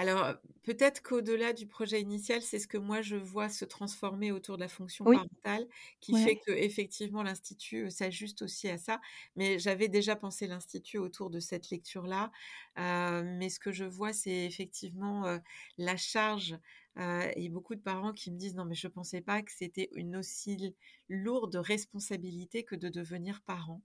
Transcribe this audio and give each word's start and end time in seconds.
Alors, 0.00 0.34
peut-être 0.62 1.02
qu'au-delà 1.02 1.52
du 1.52 1.66
projet 1.66 2.00
initial, 2.00 2.40
c'est 2.40 2.58
ce 2.58 2.66
que 2.66 2.78
moi 2.78 3.02
je 3.02 3.16
vois 3.16 3.50
se 3.50 3.66
transformer 3.66 4.32
autour 4.32 4.56
de 4.56 4.62
la 4.62 4.68
fonction 4.68 5.04
Oui. 5.04 5.30
parentale, 5.44 5.66
qui 6.00 6.14
fait 6.14 6.36
Ouais. 6.36 6.42
qu'effectivement 6.46 7.22
l'institut, 7.22 7.90
s'ajuste 7.90 8.40
aussi 8.40 8.68
à 8.70 8.78
ça. 8.78 9.00
Mais 9.36 9.58
j'avais 9.58 9.88
déjà 9.88 10.16
pensé 10.16 10.46
l'institut 10.46 10.96
autour 10.96 11.28
de 11.28 11.38
cette 11.38 11.68
lecture-là. 11.68 12.30
Mais 12.76 13.50
ce 13.50 13.60
que 13.60 13.72
je 13.72 13.84
vois, 13.84 14.14
c'est 14.14 14.46
effectivement, 14.46 15.38
la 15.76 15.96
charge, 15.98 16.56
heu 16.98 17.20
et 17.36 17.50
beaucoup 17.50 17.74
de 17.74 17.82
parents 17.82 18.12
qui 18.14 18.30
me 18.30 18.38
disent: 18.38 18.54
«Non 18.54 18.64
mais 18.64 18.74
je 18.74 18.88
pensais 18.88 19.20
pas 19.20 19.42
que 19.42 19.52
c'était 19.52 19.90
une 19.94 20.16
aussi 20.16 20.74
lourde 21.10 21.56
responsabilité 21.56 22.64
que 22.64 22.74
de 22.74 22.88
devenir 22.88 23.42
parent». 23.42 23.82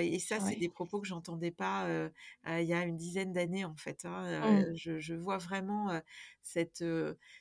Et 0.00 0.18
ça, 0.18 0.40
c'est 0.40 0.56
des 0.56 0.68
propos 0.68 1.00
que 1.00 1.06
j'entendais 1.06 1.50
pas, 1.50 1.88
il 2.46 2.64
y 2.64 2.72
a 2.74 2.84
une 2.84 2.96
dizaine 2.96 3.32
d'années, 3.32 3.64
en 3.64 3.76
fait, 3.76 4.04
hein. 4.04 4.42
Mmh. 4.42 4.72
Je 4.74 4.98
je 4.98 5.14
vois 5.14 5.38
vraiment, 5.38 6.00
cette, 6.42 6.84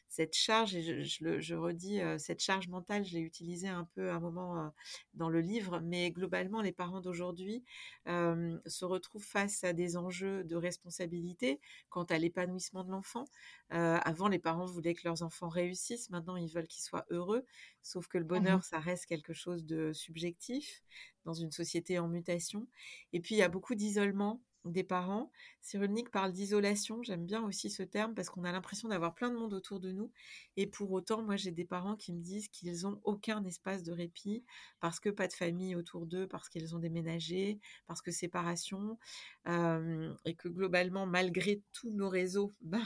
cette 0.08 0.34
charge 0.36 0.76
et 0.76 0.82
je 0.84 1.02
je 1.04 1.24
le 1.24 1.40
je 1.42 1.56
redis, 1.56 2.00
cette 2.20 2.42
charge 2.42 2.68
mentale, 2.68 3.06
je 3.06 3.14
l'ai 3.14 3.22
utilisé 3.22 3.68
un 3.68 3.86
peu 3.86 4.10
à 4.12 4.16
un 4.16 4.20
moment, 4.20 4.72
dans 5.14 5.30
le 5.30 5.42
livre. 5.42 5.80
Mais 5.82 6.12
globalement, 6.12 6.62
les 6.62 6.72
parents 6.72 7.02
d'aujourd'hui, 7.02 7.64
se 8.06 8.86
retrouvent 8.86 9.24
face 9.26 9.64
à 9.64 9.74
des 9.74 9.98
enjeux 9.98 10.44
de 10.44 10.56
responsabilité 10.56 11.60
quant 11.90 12.04
à 12.04 12.18
l'épanouissement 12.18 12.84
de 12.84 12.92
l'enfant. 12.92 13.26
Avant, 13.70 14.28
les 14.28 14.40
parents 14.40 14.66
voulaient 14.66 14.94
que 14.94 15.02
leurs 15.06 15.24
enfants 15.24 15.50
réussissent, 15.50 16.10
maintenant 16.10 16.36
ils 16.36 16.50
veulent 16.52 16.68
qu'ils 16.68 16.84
soient 16.84 17.06
heureux. 17.10 17.46
Sauf 17.82 18.08
que 18.08 18.18
le 18.18 18.24
Mmh 18.34 18.48
mh. 18.52 18.62
bonheur, 18.62 18.64
ça 18.64 18.80
reste 18.80 19.06
quelque 19.06 19.34
chose 19.34 19.66
de 19.66 19.94
subjectif 19.94 20.84
dans 21.26 21.34
une 21.34 21.52
société 21.52 22.00
en 22.00 22.08
mutation. 22.08 22.68
Et 23.14 23.20
puis, 23.20 23.36
il 23.36 23.40
y 23.40 23.44
a 23.44 23.50
beaucoup 23.50 23.76
d'isolement 23.76 24.42
des 24.66 24.84
parents. 24.84 25.32
Cyrulnik 25.62 26.12
parle 26.12 26.32
d'isolation, 26.32 27.02
j'aime 27.04 27.26
bien 27.26 27.44
aussi 27.44 27.70
ce 27.70 27.84
terme 27.84 28.14
parce 28.14 28.30
qu'on 28.30 28.44
a 28.44 28.52
l'impression 28.52 28.90
d'avoir 28.90 29.16
plein 29.16 29.30
de 29.30 29.36
monde 29.36 29.54
autour 29.54 29.80
de 29.80 29.92
nous 29.92 30.12
et 30.58 30.68
pour 30.68 30.92
autant, 30.92 31.24
moi, 31.24 31.36
j'ai 31.36 31.52
des 31.52 31.66
parents 31.66 31.96
qui 31.96 32.14
me 32.14 32.22
disent 32.22 32.48
qu'ils 32.50 32.86
ont 32.86 33.00
aucun 33.04 33.44
espace 33.46 33.84
de 33.84 33.92
répit 33.92 34.44
parce 34.80 35.00
que 35.00 35.10
pas 35.10 35.28
de 35.28 35.34
famille 35.34 35.76
autour 35.76 36.06
d'eux, 36.06 36.28
parce 36.28 36.50
qu'ils 36.50 36.76
ont 36.76 36.80
déménagé, 36.80 37.60
parce 37.88 38.02
que 38.02 38.12
séparation. 38.12 38.98
Hem 39.46 40.16
et 40.26 40.36
que 40.36 40.48
globalement, 40.48 41.06
malgré 41.06 41.62
tous 41.74 41.92
nos 41.92 42.10
réseaux, 42.10 42.54
ben, 42.62 42.84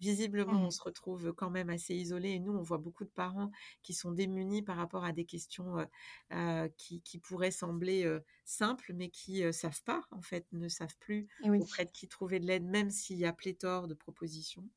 visiblement, 0.00 0.64
on 0.66 0.70
Mmh. 0.70 0.70
se 0.70 0.82
retrouve 0.82 1.32
quand 1.32 1.50
même 1.50 1.70
assez 1.70 1.94
isolés 1.94 2.30
et 2.30 2.40
nous, 2.40 2.52
on 2.52 2.62
voit 2.62 2.78
beaucoup 2.78 3.04
de 3.04 3.10
parents 3.10 3.50
qui 3.82 3.94
sont 3.94 4.12
démunis 4.12 4.62
par 4.62 4.76
rapport 4.76 5.04
à 5.04 5.12
des 5.12 5.24
questions, 5.24 5.78
heu, 6.32 6.68
qui 6.76 7.00
qui 7.02 7.18
pourraient 7.18 7.50
sembler, 7.50 8.18
simples, 8.44 8.92
mais 8.94 9.10
qui, 9.10 9.42
heu, 9.44 9.52
savent 9.52 9.82
pas, 9.84 10.02
en 10.10 10.22
fait, 10.22 10.46
ne 10.52 10.68
savent 10.68 10.96
plus 11.00 11.28
oui. 11.44 11.60
auprès 11.60 11.84
de 11.84 11.90
qui 11.90 12.08
trouver 12.08 12.40
de 12.40 12.46
l'aide, 12.46 12.64
même 12.64 12.90
s'il 12.90 13.18
y 13.18 13.24
a 13.26 13.32
pléthore 13.32 13.88
de 13.88 13.94
propositions. 13.94 14.68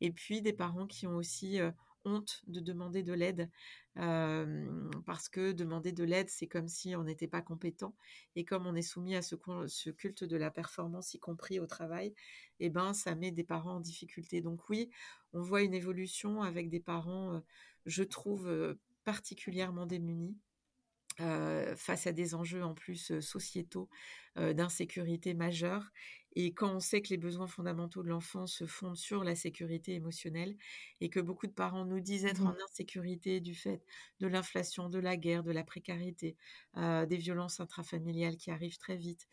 Et 0.00 0.12
puis 0.12 0.42
des 0.42 0.52
parents 0.52 0.86
qui 0.86 1.06
ont 1.06 1.16
aussi, 1.16 1.60
honte 2.06 2.42
de 2.46 2.60
demander 2.60 3.02
de 3.02 3.12
l'aide, 3.12 3.50
parce 3.94 5.28
que 5.28 5.52
demander 5.52 5.92
de 5.92 6.04
l'aide, 6.04 6.30
c'est 6.30 6.46
comme 6.46 6.68
si 6.68 6.96
on 6.96 7.04
n'était 7.04 7.28
pas 7.28 7.42
compétent 7.42 7.94
et 8.34 8.44
comme 8.44 8.66
on 8.66 8.74
est 8.74 8.82
soumis 8.82 9.16
à 9.16 9.22
ce 9.22 9.90
culte 9.90 10.24
de 10.24 10.36
la 10.36 10.50
performance, 10.50 11.12
y 11.12 11.18
compris 11.18 11.60
au 11.60 11.66
travail 11.66 12.14
et 12.60 12.70
ben, 12.70 12.94
ça 12.94 13.14
met 13.14 13.32
des 13.32 13.44
parents 13.44 13.76
en 13.76 13.80
difficulté. 13.80 14.40
Donc 14.40 14.70
oui, 14.70 14.88
on 15.34 15.42
voit 15.42 15.62
une 15.62 15.74
évolution 15.74 16.42
avec 16.42 16.70
des 16.70 16.80
parents, 16.80 17.42
je 17.84 18.02
trouve, 18.02 18.76
particulièrement 19.04 19.86
démunis, 19.86 20.36
heu, 21.20 21.74
face 21.76 22.06
à 22.06 22.12
des 22.12 22.34
enjeux 22.34 22.62
en 22.64 22.74
plus, 22.74 23.10
heu, 23.10 23.20
sociétaux, 23.20 23.88
heu, 24.38 24.54
d'insécurité 24.54 25.34
majeure 25.34 25.90
et 26.38 26.52
quand 26.52 26.74
on 26.74 26.80
sait 26.80 27.00
que 27.00 27.08
les 27.08 27.16
besoins 27.16 27.46
fondamentaux 27.46 28.02
de 28.02 28.08
l'enfant 28.08 28.46
se 28.46 28.66
fondent 28.66 28.96
sur 28.96 29.24
la 29.24 29.34
sécurité 29.34 29.94
émotionnelle 29.94 30.56
et 31.00 31.08
que 31.08 31.20
beaucoup 31.20 31.46
de 31.46 31.52
parents 31.52 31.86
nous 31.86 32.00
disent 32.00 32.26
Mmh 32.26 32.26
être 32.26 32.46
en 32.46 32.52
mh. 32.52 32.56
insécurité 32.70 33.40
du 33.40 33.54
fait 33.54 33.82
de 34.20 34.26
l'inflation, 34.26 34.90
de 34.90 34.98
la 34.98 35.16
guerre, 35.16 35.42
de 35.44 35.52
la 35.52 35.64
précarité, 35.64 36.36
des 36.76 37.16
violences 37.16 37.58
intrafamiliales 37.60 38.36
qui 38.36 38.50
arrivent 38.50 38.76
très 38.78 38.96
vite. 38.96 39.28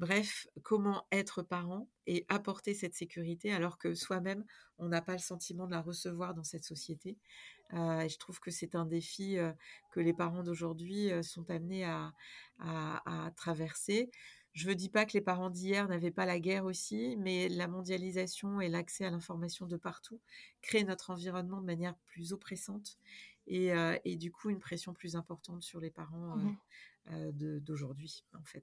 Bref, 0.00 0.48
comment 0.62 1.06
être 1.12 1.42
parent 1.42 1.90
et 2.06 2.24
apporter 2.28 2.72
cette 2.74 2.94
sécurité 2.94 3.52
alors 3.52 3.76
que 3.78 3.94
soi-même, 3.94 4.46
on 4.78 4.88
n'a 4.88 5.02
pas 5.02 5.12
le 5.12 5.18
sentiment 5.18 5.66
de 5.66 5.72
la 5.72 5.82
recevoir 5.82 6.32
dans 6.34 6.42
cette 6.44 6.64
société? 6.64 7.18
Et 7.72 8.08
je 8.08 8.18
trouve 8.18 8.40
que 8.40 8.50
c'est 8.50 8.74
un 8.74 8.86
défi, 8.86 9.36
heu, 9.38 9.54
que 9.90 10.00
les 10.00 10.14
parents 10.14 10.42
d'aujourd'hui, 10.42 11.10
heu, 11.12 11.22
sont 11.22 11.50
amenés 11.50 11.84
à 11.84 12.12
à 12.58 13.26
à 13.26 13.30
traverser. 13.32 14.10
Je 14.52 14.70
dis 14.72 14.88
pas 14.90 15.06
que 15.06 15.12
les 15.14 15.20
parents 15.20 15.50
d'hier 15.50 15.86
n'avaient 15.88 16.10
pas 16.10 16.26
la 16.26 16.40
guerre 16.40 16.64
aussi, 16.64 17.16
mais 17.18 17.48
la 17.48 17.68
mondialisation 17.68 18.60
et 18.60 18.68
l'accès 18.68 19.04
à 19.04 19.10
l'information 19.10 19.66
de 19.66 19.76
partout 19.76 20.20
créent 20.62 20.84
notre 20.84 21.10
environnement 21.10 21.60
de 21.60 21.66
manière 21.66 21.96
plus 22.06 22.32
oppressante 22.32 22.98
et 23.46 24.16
du 24.16 24.30
coup, 24.32 24.50
une 24.50 24.60
pression 24.60 24.92
plus 24.94 25.16
importante 25.16 25.62
sur 25.62 25.80
les 25.80 25.90
parents, 25.90 26.36
Mmh 26.36 26.56
d'aujourd'hui, 27.32 28.24
en 28.34 28.44
fait. 28.44 28.58